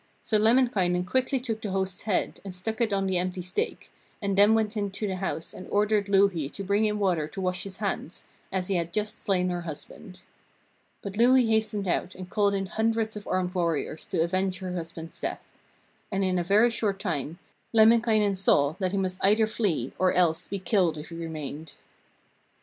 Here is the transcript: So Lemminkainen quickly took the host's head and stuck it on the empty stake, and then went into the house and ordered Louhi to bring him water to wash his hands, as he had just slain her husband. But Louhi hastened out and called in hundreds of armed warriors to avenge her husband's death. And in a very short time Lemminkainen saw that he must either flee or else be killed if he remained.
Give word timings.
So 0.23 0.39
Lemminkainen 0.39 1.05
quickly 1.05 1.39
took 1.39 1.61
the 1.61 1.69
host's 1.69 2.01
head 2.01 2.41
and 2.43 2.51
stuck 2.51 2.81
it 2.81 2.91
on 2.91 3.05
the 3.05 3.19
empty 3.19 3.43
stake, 3.43 3.91
and 4.19 4.35
then 4.35 4.55
went 4.55 4.75
into 4.75 5.05
the 5.05 5.17
house 5.17 5.53
and 5.53 5.67
ordered 5.69 6.09
Louhi 6.09 6.49
to 6.53 6.63
bring 6.63 6.85
him 6.85 6.97
water 6.97 7.27
to 7.27 7.39
wash 7.39 7.65
his 7.65 7.77
hands, 7.77 8.23
as 8.51 8.67
he 8.67 8.77
had 8.77 8.93
just 8.93 9.19
slain 9.19 9.51
her 9.51 9.61
husband. 9.61 10.21
But 11.03 11.17
Louhi 11.17 11.45
hastened 11.45 11.87
out 11.87 12.15
and 12.15 12.31
called 12.31 12.55
in 12.55 12.65
hundreds 12.65 13.15
of 13.15 13.27
armed 13.27 13.53
warriors 13.53 14.07
to 14.07 14.23
avenge 14.23 14.57
her 14.57 14.73
husband's 14.73 15.21
death. 15.21 15.43
And 16.11 16.23
in 16.23 16.39
a 16.39 16.43
very 16.43 16.71
short 16.71 16.99
time 16.99 17.37
Lemminkainen 17.71 18.35
saw 18.37 18.73
that 18.79 18.93
he 18.93 18.97
must 18.97 19.23
either 19.23 19.45
flee 19.45 19.93
or 19.99 20.13
else 20.13 20.47
be 20.47 20.57
killed 20.57 20.97
if 20.97 21.09
he 21.09 21.15
remained. 21.15 21.73